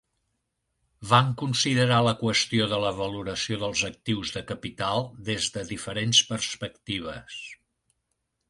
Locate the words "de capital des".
4.39-5.53